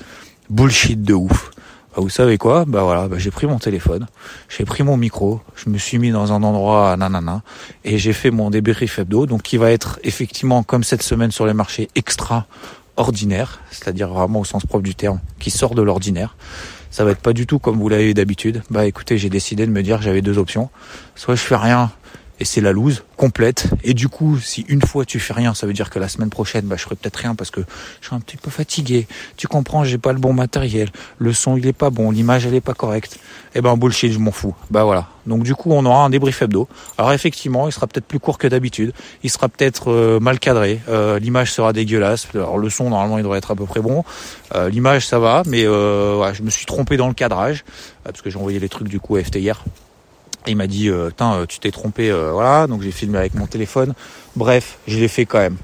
[0.49, 1.51] bullshit de ouf.
[1.91, 2.65] Bah, vous savez quoi?
[2.65, 4.07] Bah voilà, bah, j'ai pris mon téléphone,
[4.49, 7.43] j'ai pris mon micro, je me suis mis dans un endroit nanana
[7.85, 11.45] et j'ai fait mon débrief hebdo, donc qui va être effectivement comme cette semaine sur
[11.45, 12.47] les marchés extra
[12.97, 16.37] ordinaire, c'est-à-dire vraiment au sens propre du terme, qui sort de l'ordinaire.
[16.93, 18.63] Ça va être pas du tout comme vous l'avez d'habitude.
[18.71, 20.71] Bah écoutez, j'ai décidé de me dire j'avais deux options.
[21.17, 21.91] Soit je fais rien
[22.43, 23.69] et c'est la loose complète.
[23.85, 26.29] Et du coup, si une fois tu fais rien, ça veut dire que la semaine
[26.29, 27.61] prochaine, bah, je ferai peut-être rien parce que
[28.01, 29.07] je suis un petit peu fatigué.
[29.37, 32.55] Tu comprends, j'ai pas le bon matériel, le son il est pas bon, l'image elle
[32.55, 33.21] est pas correcte.
[33.55, 34.57] Eh ben bullshit, je m'en fous.
[34.73, 35.07] Bah voilà.
[35.25, 36.67] Donc du coup, on aura un débrief hebdo.
[36.99, 38.93] Alors effectivement, il sera peut-être plus court que d'habitude.
[39.23, 40.81] Il sera peut-être euh, mal cadré.
[40.89, 42.27] Euh, l'image sera dégueulasse.
[42.35, 44.03] Alors le son normalement il devrait être à peu près bon.
[44.57, 47.65] Euh, l'image ça va, mais je me suis trompé dans le cadrage
[48.03, 49.63] parce que j'ai envoyé les trucs du coup à FT hier
[50.51, 52.67] il m'a dit, euh, euh, tu t'es trompé, euh, voilà.
[52.67, 53.95] Donc j'ai filmé avec mon téléphone.
[54.37, 55.57] Bref, je l'ai fait quand même.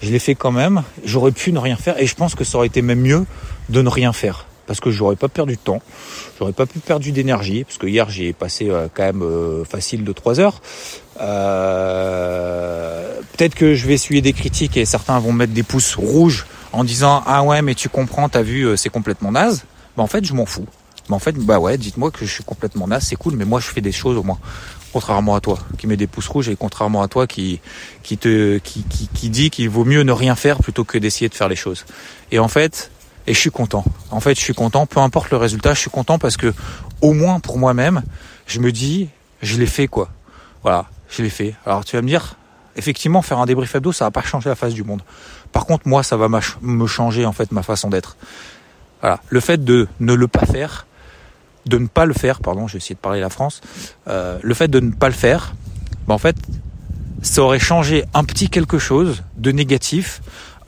[0.00, 0.82] Je l'ai fait quand même.
[1.04, 3.24] J'aurais pu ne rien faire et je pense que ça aurait été même mieux
[3.68, 5.82] de ne rien faire parce que j'aurais pas perdu de temps,
[6.38, 9.24] j'aurais pas pu perdre d'énergie parce que hier j'ai passé quand même
[9.68, 10.62] facile de 3 heures.
[13.32, 16.84] Peut-être que je vais essuyer des critiques et certains vont mettre des pouces rouges en
[16.84, 19.64] disant ah ouais mais tu comprends, t'as vu, c'est complètement naze.
[19.96, 20.66] Bah en fait je m'en fous.
[21.08, 23.60] Mais en fait, bah ouais, dites-moi que je suis complètement naze, c'est cool, mais moi
[23.60, 24.38] je fais des choses au moins.
[24.92, 27.60] Contrairement à toi, qui met des pouces rouges, et contrairement à toi qui,
[28.02, 31.28] qui te, qui, qui, qui dit qu'il vaut mieux ne rien faire plutôt que d'essayer
[31.28, 31.84] de faire les choses.
[32.30, 32.90] Et en fait,
[33.26, 33.84] et je suis content.
[34.10, 36.52] En fait, je suis content, peu importe le résultat, je suis content parce que,
[37.00, 38.02] au moins pour moi-même,
[38.46, 39.08] je me dis,
[39.40, 40.10] je l'ai fait quoi.
[40.62, 41.54] Voilà, je l'ai fait.
[41.64, 42.36] Alors tu vas me dire,
[42.76, 45.02] effectivement, faire un débrief hebdo, ça va pas changer la face du monde.
[45.52, 48.16] Par contre, moi, ça va me changer en fait ma façon d'être.
[49.00, 50.86] Voilà, le fait de ne le pas faire,
[51.66, 53.60] de ne pas le faire, pardon, j'ai essayé de parler la France,
[54.08, 55.54] euh, le fait de ne pas le faire,
[56.06, 56.36] ben en fait,
[57.22, 60.22] ça aurait changé un petit quelque chose de négatif,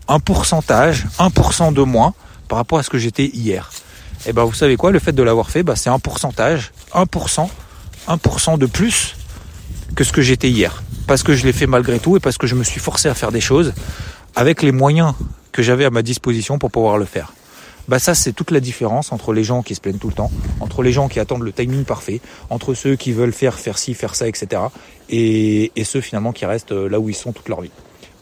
[0.09, 2.15] un pourcentage, 1% de moins
[2.49, 3.71] par rapport à ce que j'étais hier.
[4.27, 7.49] Et ben vous savez quoi, le fait de l'avoir fait, ben, c'est un pourcentage, 1%,
[8.09, 9.17] 1% de plus
[9.97, 10.83] que ce que j'étais hier.
[11.07, 13.15] Parce que je l'ai fait malgré tout et parce que je me suis forcé à
[13.15, 13.75] faire des choses
[14.35, 15.15] avec les moyens
[15.53, 17.33] que j'avais à ma disposition pour pouvoir le faire
[17.89, 20.31] bah ça c'est toute la différence entre les gens qui se plaignent tout le temps,
[20.61, 22.21] entre les gens qui attendent le timing parfait,
[22.51, 24.63] entre ceux qui veulent faire faire ci, faire ça, etc.
[25.11, 27.71] Et, et ceux finalement qui restent euh, là où ils sont toute leur vie.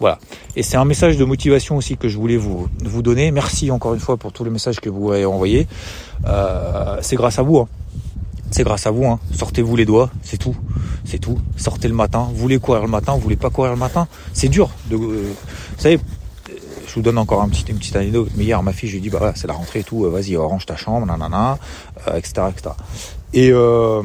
[0.01, 0.18] Voilà.
[0.57, 3.31] Et c'est un message de motivation aussi que je voulais vous, vous donner.
[3.31, 5.68] Merci encore une fois pour tous les messages que vous avez envoyés.
[6.27, 7.59] Euh, c'est grâce à vous.
[7.59, 7.68] Hein.
[8.51, 9.05] C'est grâce à vous.
[9.05, 9.20] Hein.
[9.33, 10.57] Sortez-vous les doigts, c'est tout.
[11.05, 11.38] C'est tout.
[11.57, 12.27] Sortez le matin.
[12.31, 14.09] Vous voulez courir le matin, vous voulez pas courir le matin.
[14.33, 14.70] C'est dur.
[14.90, 15.33] De, euh,
[15.77, 16.01] vous savez,
[16.92, 18.28] je vous donne encore un petit, une petite anecdote.
[18.37, 20.37] Mais hier, ma fille, je lui dit, bah c'est la rentrée et tout, euh, vas-y,
[20.37, 21.59] range ta chambre, nanana,
[22.07, 22.74] euh, etc., etc.
[23.33, 24.02] Et euh,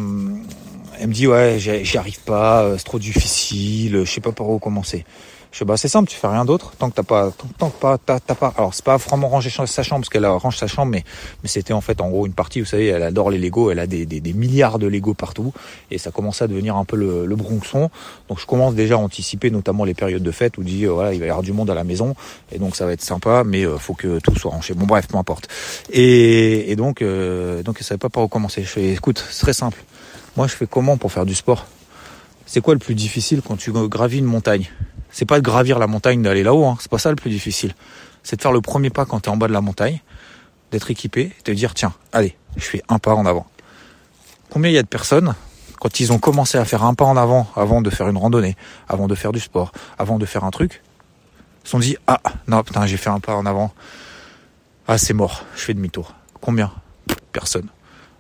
[0.98, 4.58] elle me dit, ouais, j'y arrive pas, c'est trop difficile, je sais pas par où
[4.58, 5.04] commencer.
[5.52, 7.98] Je bah c'est simple, tu fais rien d'autre tant que t'as pas, tant, que pas,
[7.98, 8.54] t'as, pas.
[8.58, 11.04] Alors c'est pas vraiment ranger sa chambre parce qu'elle range sa chambre, mais
[11.42, 12.60] mais c'était en fait en gros une partie.
[12.60, 15.54] Vous savez, elle adore les Lego, elle a des, des, des milliards de Lego partout
[15.90, 17.90] et ça commence à devenir un peu le, le bronxon.
[18.30, 21.14] Donc je commence déjà à anticiper notamment les périodes de fête où dis euh, voilà
[21.14, 22.16] il va y avoir du monde à la maison
[22.52, 24.74] et donc ça va être sympa, mais euh, faut que tout soit rangé.
[24.74, 25.48] Bon bref, peu importe.
[25.92, 28.62] Et, et donc euh, donc elle savait pas par où commencer.
[28.64, 29.84] Je fais écoute, c'est très simple.
[30.36, 31.66] Moi je fais comment pour faire du sport?
[32.46, 34.70] C'est quoi le plus difficile quand tu gravis une montagne?
[35.12, 36.78] C'est pas de gravir la montagne, d'aller là-haut, hein.
[36.80, 37.74] c'est pas ça le plus difficile.
[38.24, 40.02] C'est de faire le premier pas quand tu es en bas de la montagne,
[40.72, 43.48] d'être équipé, et de dire tiens, allez, je fais un pas en avant.
[44.50, 45.34] Combien il y a de personnes
[45.80, 48.56] quand ils ont commencé à faire un pas en avant, avant de faire une randonnée,
[48.88, 50.82] avant de faire du sport, avant de faire un truc,
[51.64, 53.72] sont dit ah non putain j'ai fait un pas en avant,
[54.88, 56.14] ah c'est mort, je fais demi-tour.
[56.42, 56.72] Combien
[57.32, 57.68] Personne.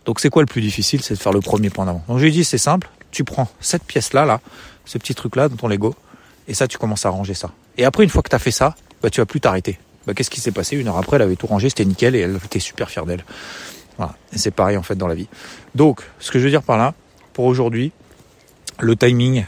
[0.05, 1.01] Donc c'est quoi le plus difficile?
[1.01, 2.03] C'est de faire le premier pas en avant.
[2.07, 4.41] Donc j'ai dit c'est simple, tu prends cette pièce là là,
[4.85, 5.95] ce petit truc là dans ton Lego,
[6.47, 7.51] et ça, tu commences à ranger ça.
[7.77, 9.79] Et après, une fois que tu as fait ça, bah, tu vas plus t'arrêter.
[10.05, 10.77] Bah, qu'est-ce qui s'est passé?
[10.77, 13.25] Une heure après, elle avait tout rangé, c'était nickel et elle était super fière d'elle.
[13.97, 14.15] Voilà.
[14.33, 15.27] Et c'est pareil en fait dans la vie.
[15.75, 16.93] Donc, ce que je veux dire par là,
[17.33, 17.91] pour aujourd'hui,
[18.79, 19.45] le timing,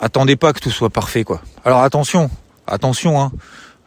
[0.00, 1.42] attendez pas que tout soit parfait, quoi.
[1.64, 2.30] Alors attention,
[2.66, 3.32] attention, hein.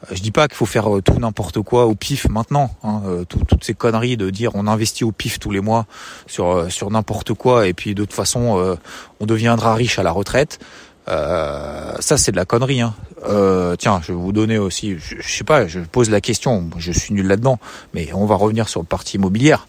[0.10, 2.76] Je dis pas qu'il faut faire euh, tout n'importe quoi au pif maintenant.
[2.84, 5.86] Hein, euh, toutes ces conneries de dire on investit au pif tous les mois
[6.26, 8.78] sur euh, sur n'importe quoi et puis de toute façon
[9.20, 10.60] on deviendra riche à la retraite.
[11.08, 12.82] Euh, ça c'est de la connerie.
[12.82, 12.94] Hein.
[13.28, 16.92] Euh, tiens, je vais vous donner aussi, je, sais pas, je pose la question, je
[16.92, 17.60] suis nul là-dedans,
[17.94, 19.68] mais on va revenir sur le parti immobilière.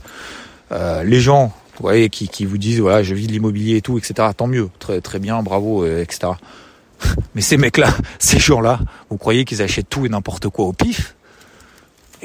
[0.73, 3.83] Euh, les gens, vous voyez, qui, qui vous disent voilà, je vis de l'immobilier et
[3.83, 4.29] tout, etc.
[4.37, 6.33] Tant mieux, très très bien, bravo, etc.
[7.35, 11.15] Mais ces mecs-là, ces gens-là, vous croyez qu'ils achètent tout et n'importe quoi au pif?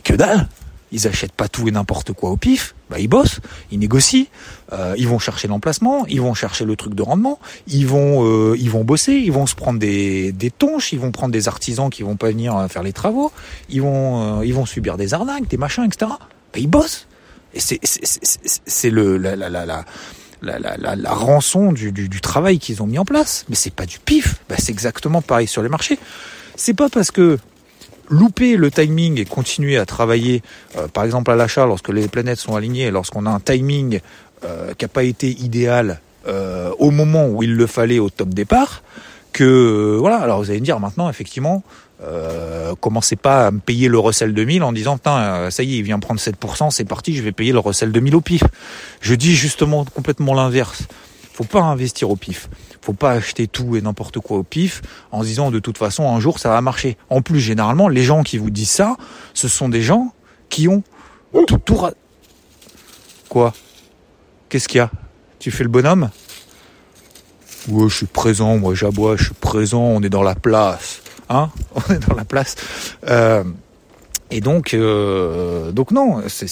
[0.03, 0.47] Que dalle.
[0.91, 2.75] Ils achètent pas tout et n'importe quoi au pif.
[2.89, 4.25] Bah, ils bossent, ils négocient,
[4.71, 8.55] euh, ils vont chercher l'emplacement, ils vont chercher le truc de rendement, ils vont, euh,
[8.57, 11.89] ils vont bosser, ils vont se prendre des, des tonches, ils vont prendre des artisans
[11.89, 13.31] qui vont pas venir euh, faire les travaux,
[13.69, 16.11] ils vont, ils vont subir des arnaques, des machins, etc.
[16.53, 17.07] Bah, ils bossent.
[17.53, 19.85] Et c'est, c'est le, la, la, la, la
[20.41, 23.45] la, la, la, rançon du, du, du travail qu'ils ont mis en place.
[23.49, 24.35] Mais c'est pas du pif.
[24.47, 25.97] Bah, c'est exactement pareil sur les marchés.
[26.55, 27.39] C'est pas parce que
[28.09, 30.41] louper le timing et continuer à travailler,
[30.77, 33.99] euh, par exemple à l'achat, lorsque les planètes sont alignées, lorsqu'on a un timing
[34.43, 38.29] euh, qui n'a pas été idéal euh, au moment où il le fallait au top
[38.29, 38.83] départ,
[39.33, 40.17] que voilà.
[40.17, 41.63] Alors vous allez me dire maintenant, effectivement,
[42.79, 45.99] commencez pas à me payer le recel 2000 en disant ça y est il vient
[45.99, 48.43] prendre 7%, c'est parti, je vais payer le recel 2000 au pif.
[49.01, 50.83] Je dis justement complètement l'inverse.
[51.33, 52.49] Faut pas investir au pif
[52.87, 56.09] faut pas acheter tout et n'importe quoi au pif en se disant de toute façon
[56.09, 56.95] un jour ça va marcher.
[57.09, 58.95] En plus, généralement, les gens qui vous disent ça,
[59.33, 60.13] ce sont des gens
[60.47, 60.83] qui ont
[61.33, 61.77] tout, tout
[63.27, 63.53] Quoi?
[64.47, 64.89] Qu'est-ce qu'il y a?
[65.37, 66.09] Tu fais le bonhomme?
[67.67, 71.01] Ouais, je suis présent, moi j'aboie, je suis présent, on est dans la place.
[71.27, 71.49] Hein?
[71.75, 72.55] On est dans la place.
[73.09, 73.43] Euh,
[74.31, 76.47] et donc, euh, donc non, c'est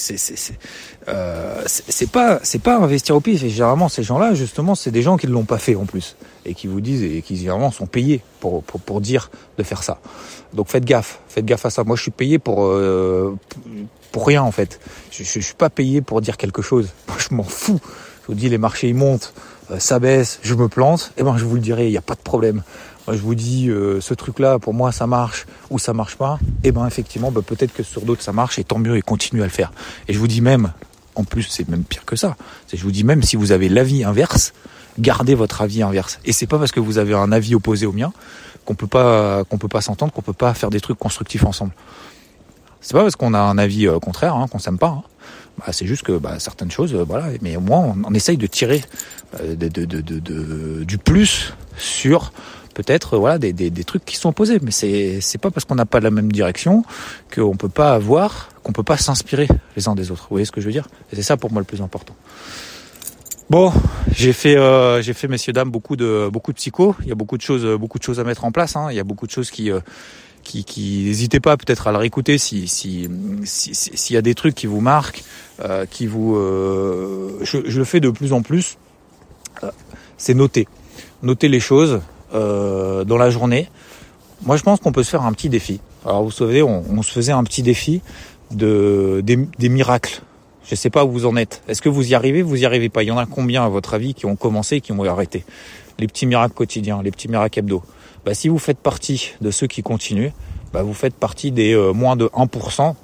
[1.08, 3.42] euh, c'est pas c'est pas investir au pif.
[3.42, 6.16] Et généralement, ces gens-là, justement, c'est des gens qui ne l'ont pas fait en plus
[6.44, 9.82] et qui vous disent et qui généralement sont payés pour, pour, pour dire de faire
[9.82, 9.98] ça.
[10.52, 11.84] Donc faites gaffe, faites gaffe à ça.
[11.84, 13.36] Moi, je suis payé pour euh,
[14.12, 14.80] pour rien en fait.
[15.10, 16.90] Je, suis pas payé pour dire quelque chose.
[17.08, 17.80] Moi, je m'en fous.
[18.22, 19.32] Je vous dis, les marchés ils montent,
[19.70, 21.12] euh, ça baisse, je me plante.
[21.16, 22.62] Et eh ben, je vous le dirai, il n'y a pas de problème
[23.14, 26.68] je vous dis euh, ce truc-là, pour moi, ça marche ou ça marche pas, et
[26.68, 29.42] eh ben effectivement, bah, peut-être que sur d'autres ça marche, et tant mieux, et continue
[29.42, 29.72] à le faire.
[30.08, 30.72] Et je vous dis même,
[31.16, 32.36] en plus, c'est même pire que ça.
[32.72, 34.52] Je vous dis même si vous avez l'avis inverse,
[34.98, 36.20] gardez votre avis inverse.
[36.24, 38.12] Et c'est pas parce que vous avez un avis opposé au mien
[38.64, 41.72] qu'on peut pas qu'on peut pas s'entendre, qu'on peut pas faire des trucs constructifs ensemble.
[42.80, 44.88] C'est pas parce qu'on a un avis euh, contraire hein, qu'on s'aime pas.
[44.88, 45.02] Hein.
[45.58, 47.04] Bah, c'est juste que bah, certaines choses, euh.
[47.40, 48.84] Mais au moins, on, essaye de tirer
[49.42, 52.32] de, du plus sur
[52.76, 54.58] peut-être voilà des, des, des, trucs qui sont opposés.
[54.62, 56.84] Mais c'est c'est pas parce qu'on n'a pas la même direction
[57.34, 60.26] qu'on peut pas avoir, qu'on peut pas s'inspirer les uns des autres.
[60.28, 60.88] Vous voyez ce que je veux dire?
[61.12, 62.14] C'est ça pour moi le plus important.
[63.48, 63.72] Bon,
[64.12, 66.94] j'ai fait, euh, j'ai fait, messieurs dames, beaucoup de beaucoup de psycho.
[67.02, 68.76] Il y a beaucoup de choses, beaucoup de choses à mettre en place.
[68.76, 68.88] Hein.
[68.90, 69.80] Il y a beaucoup de choses qui, euh,
[70.46, 73.08] qui, n'hésitez pas peut-être à le réécouter si, si,
[73.44, 75.24] s'il si, y a des trucs qui vous marquent,
[75.60, 78.78] euh, qui vous, euh, je, je, le fais de plus en plus.
[79.62, 79.70] Euh,
[80.16, 80.68] c'est noter,
[81.22, 82.00] noter les choses,
[82.34, 83.68] euh, dans la journée.
[84.42, 85.80] Moi, je pense qu'on peut se faire un petit défi.
[86.04, 88.02] Alors, vous savez, on, on se faisait un petit défi
[88.50, 90.22] de des, des miracles.
[90.64, 91.62] Je ne sais pas où vous en êtes.
[91.68, 92.42] Est-ce que vous y arrivez?
[92.42, 94.80] Vous y arrivez pas Il y en a combien, à votre avis, qui ont commencé,
[94.80, 95.44] qui ont arrêté?
[95.98, 97.82] Les petits miracles quotidiens, les petits miracles hebdo.
[98.24, 100.32] Bah, si vous faites partie de ceux qui continuent,
[100.72, 102.94] bah, vous faites partie des euh, moins de 1%,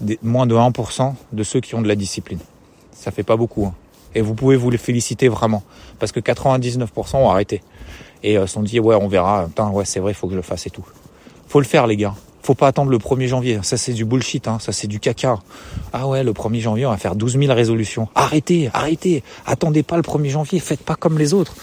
[0.00, 2.40] des moins de 1% de ceux qui ont de la discipline.
[2.92, 3.66] Ça fait pas beaucoup.
[3.66, 3.74] Hein.
[4.14, 5.62] Et vous pouvez vous les féliciter vraiment.
[5.98, 7.62] Parce que 99% ont arrêté
[8.22, 10.66] et euh, sont dit ouais on verra, ouais c'est vrai, faut que je le fasse
[10.66, 10.84] et tout.
[11.48, 12.14] Faut le faire les gars.
[12.42, 14.58] Faut pas attendre le 1er janvier, ça c'est du bullshit, hein.
[14.60, 15.38] ça c'est du caca.
[15.92, 18.08] Ah ouais, le 1er janvier on va faire 12 000 résolutions.
[18.14, 21.54] Arrêtez, arrêtez, attendez pas le 1er janvier, faites pas comme les autres.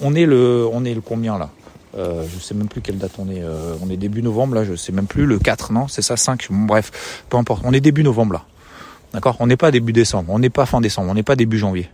[0.00, 1.50] On est le, on est le combien là?
[1.96, 3.42] Euh, je sais même plus quelle date on est.
[3.42, 5.88] Euh, on est début novembre là, je sais même plus le 4, non?
[5.88, 6.16] C'est ça?
[6.16, 6.46] 5.
[6.50, 7.62] Bon, bref, peu importe.
[7.64, 8.44] On est début novembre là.
[9.12, 9.36] D'accord?
[9.40, 11.88] On n'est pas début décembre, on n'est pas fin décembre, on n'est pas début janvier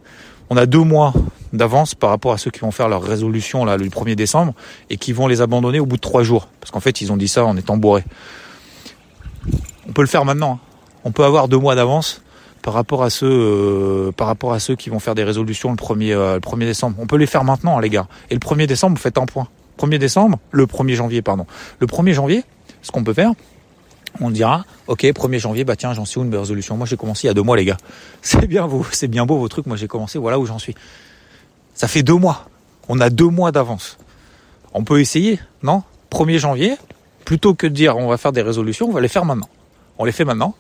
[0.51, 1.13] on a deux mois
[1.53, 4.55] d'avance par rapport à ceux qui vont faire leur résolution là le 1er décembre
[4.91, 6.49] et qui vont les abandonner au bout de trois jours.
[6.61, 8.05] Parce qu'en fait, ils ont dit ça en étant bourrés.
[9.89, 10.55] On peut le faire maintenant.
[10.55, 10.59] Hein.
[11.05, 12.23] On peut avoir deux mois d'avance
[12.63, 15.77] par rapport à ceux euh, par rapport à ceux qui vont faire des résolutions le
[15.77, 16.97] 1er, euh, le 1er décembre.
[16.99, 18.07] On peut les faire maintenant, les gars.
[18.31, 19.49] Et le 1er décembre, vous faites un point.
[19.79, 21.47] 1er décembre, le 1er janvier, pardon.
[21.81, 22.45] Le 1er janvier,
[22.83, 23.33] ce qu'on peut faire,
[24.21, 27.25] on dira, ok, 1er janvier, bah tiens, j'en suis où une résolution Moi, j'ai commencé
[27.25, 27.77] il y a deux mois, les gars.
[28.23, 29.67] C'est bien beau, c'est bien beau vos trucs.
[29.67, 30.75] Moi, j'ai commencé, voilà où j'en suis.
[31.75, 32.49] Ça fait deux mois.
[32.89, 33.99] On a deux mois d'avance.
[34.73, 35.83] On peut essayer, non?
[36.11, 36.77] 1er janvier,
[37.25, 39.49] plutôt que de dire on va faire des résolutions, on va les faire maintenant.
[39.99, 40.55] On les fait maintenant.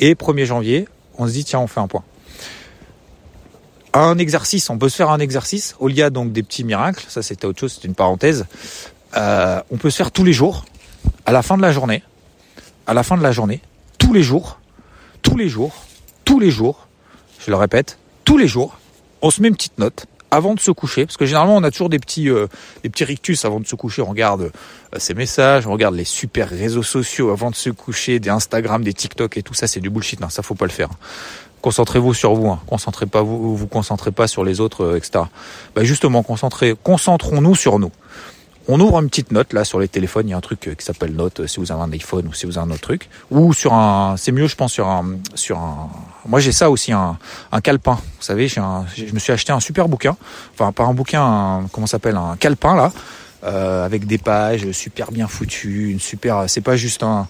[0.00, 2.02] Et 1er janvier, on se dit tiens, on fait un point.
[3.94, 5.76] Un exercice, on peut se faire un exercice.
[5.78, 8.46] Au lieu donc des petits miracles, ça c'était autre chose, c'est une parenthèse.
[9.16, 10.64] Euh, on peut se faire tous les jours,
[11.26, 12.02] à la fin de la journée,
[12.88, 13.60] à la fin de la journée,
[13.98, 14.58] tous les jours,
[15.20, 15.72] tous les jours,
[16.24, 16.88] tous les jours,
[17.38, 18.78] je le répète, tous les jours,
[19.20, 21.70] on se met une petite note avant de se coucher, parce que généralement on a
[21.70, 22.46] toujours des petits, euh,
[22.82, 24.00] des petits rictus avant de se coucher.
[24.00, 24.50] On regarde
[24.94, 28.82] euh, ses messages, on regarde les super réseaux sociaux avant de se coucher, des Instagram,
[28.82, 30.20] des TikTok et tout ça, c'est du bullshit.
[30.20, 30.88] Non, ça faut pas le faire.
[31.60, 32.60] Concentrez-vous sur vous, hein.
[32.66, 35.24] concentrez pas vous, vous concentrez pas sur les autres, euh, etc.
[35.74, 37.92] Bah justement, concentrez, concentrons-nous sur nous
[38.68, 40.28] on ouvre une petite note là sur les téléphones.
[40.28, 42.44] Il y a un truc qui s'appelle note si vous avez un iPhone ou si
[42.44, 43.08] vous avez un autre truc.
[43.30, 45.88] Ou sur un, c'est mieux je pense sur un, sur un.
[46.26, 47.18] Moi j'ai ça aussi un,
[47.50, 47.94] un calepin.
[47.94, 50.16] Vous savez, j'ai un, je me suis acheté un super bouquin.
[50.52, 52.92] Enfin pas un bouquin, un, comment s'appelle un calepin là,
[53.44, 56.44] euh, avec des pages super bien foutues, une super.
[56.48, 57.26] C'est pas juste un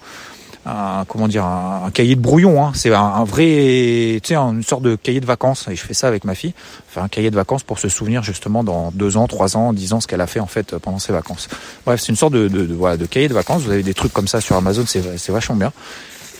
[0.66, 2.64] un, comment dire un, cahier de brouillon.
[2.64, 2.72] Hein.
[2.74, 5.66] C'est un, vrai, tu sais, une sorte de cahier de vacances.
[5.70, 6.54] Et je fais ça avec ma fille.
[6.88, 9.92] Faire un cahier de vacances pour se souvenir justement dans deux ans, trois ans, dix
[9.92, 11.48] ans ce qu'elle a fait en fait pendant ses vacances.
[11.86, 13.62] Bref, c'est une sorte de cahier de vacances.
[13.62, 15.72] Vous avez des trucs comme ça sur Amazon, c'est vachement bien.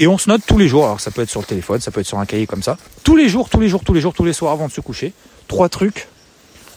[0.01, 0.85] Et on se note tous les jours.
[0.85, 2.77] Alors ça peut être sur le téléphone, ça peut être sur un cahier comme ça.
[3.03, 4.81] Tous les jours, tous les jours, tous les jours, tous les soirs avant de se
[4.81, 5.13] coucher.
[5.49, 6.09] Trois trucs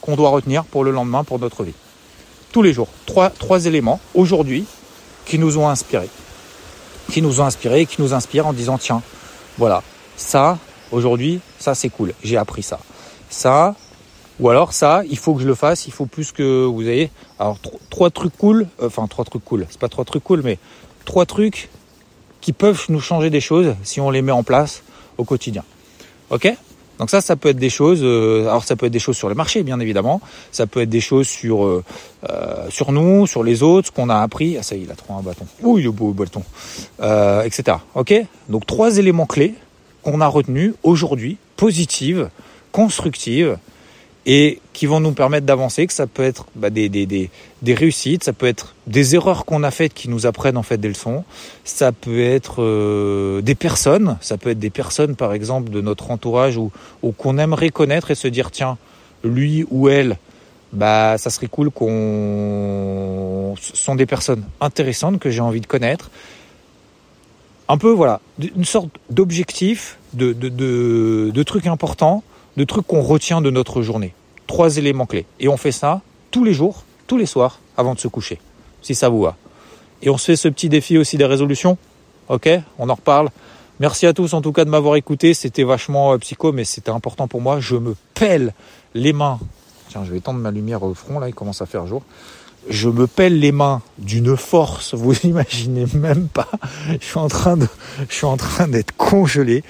[0.02, 1.74] qu'on doit retenir pour le lendemain, pour notre vie.
[2.52, 2.88] Tous les jours.
[3.06, 4.66] Trois, trois éléments aujourd'hui
[5.26, 6.10] qui nous ont inspirés
[7.12, 9.02] qui nous ont inspiré, qui nous inspirent en disant tiens,
[9.58, 9.84] voilà,
[10.16, 10.58] ça,
[10.92, 12.80] aujourd'hui, ça c'est cool, j'ai appris ça.
[13.30, 13.76] Ça,
[14.40, 17.12] ou alors ça, il faut que je le fasse, il faut plus que vous ayez.
[17.38, 17.58] Alors
[17.90, 20.58] trois trucs cool, euh, enfin trois trucs cool, c'est pas trois trucs cool, mais
[21.04, 21.70] trois trucs
[22.40, 24.82] qui peuvent nous changer des choses si on les met en place
[25.18, 25.64] au quotidien.
[26.30, 26.52] Ok?
[27.02, 28.02] Donc ça, ça peut être des choses.
[28.04, 30.22] Euh, alors ça peut être des choses sur le marché, bien évidemment.
[30.52, 31.84] Ça peut être des choses sur euh,
[32.30, 34.56] euh, sur nous, sur les autres, ce qu'on a appris.
[34.60, 35.48] Ah ça, il a trouvé un bâton.
[35.64, 36.44] Ouh, il est beau bâton,
[37.44, 37.78] etc.
[37.96, 38.14] Ok?
[38.50, 39.56] Donc trois éléments clés
[40.04, 42.30] qu'on a retenus aujourd'hui, positives,
[42.72, 43.58] constructives,
[44.26, 47.30] et qui vont nous permettre d'avancer, que ça peut être bah, des, des, des,
[47.62, 50.78] des, réussites, ça peut être des erreurs qu'on a faites qui nous apprennent en fait
[50.78, 51.24] des leçons,
[51.64, 56.12] ça peut être euh, des personnes, ça peut être des personnes par exemple de notre
[56.12, 58.78] entourage ou, ou qu'on aimerait connaître et se dire tiens,
[59.24, 60.18] lui ou elle,
[60.72, 66.12] bah ça serait cool qu'on sont des personnes intéressantes que j'ai envie de connaître.
[67.68, 68.22] Un peu voilà,
[68.56, 72.24] une sorte d'objectif, de, de, de, de trucs importants
[72.62, 74.14] de trucs qu'on retient de notre journée.
[74.46, 75.26] Trois éléments clés.
[75.40, 78.40] Et on fait ça tous les jours, tous les soirs, avant de se coucher,
[78.84, 79.36] si ça vous va.
[80.04, 81.80] Et on se fait ce petit défi aussi des résolutions.
[82.30, 82.48] Ok
[82.78, 83.30] On en reparle.
[83.80, 85.34] Merci à tous en tout cas de m'avoir écouté.
[85.34, 87.60] C'était vachement euh, psycho, mais c'était important pour moi.
[87.60, 88.54] Je me pèle
[88.94, 89.40] les mains.
[89.90, 92.04] Tiens, je vais étendre ma lumière au front, là, il commence à faire jour
[92.70, 96.50] je me pèle les mains d'une force, vous imaginez même pas.
[97.00, 97.68] Je suis en train de,
[98.10, 99.64] je suis en train d'être congelé.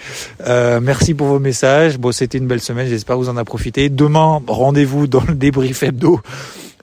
[0.48, 1.98] Euh, merci pour vos messages.
[1.98, 2.88] Bon, c'était une belle semaine.
[2.88, 3.90] J'espère que vous en avez profité.
[3.90, 6.20] Demain, rendez-vous dans le débrief hebdo,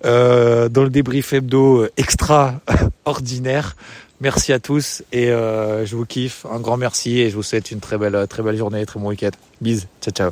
[0.05, 3.77] euh, dans le débrief hebdo extraordinaire.
[4.21, 6.45] Merci à tous et euh, je vous kiffe.
[6.51, 9.11] Un grand merci et je vous souhaite une très belle, très belle journée, très bon
[9.11, 9.31] week-end.
[9.61, 10.31] Bis, ciao, ciao.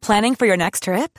[0.00, 1.18] Planning for your next trip?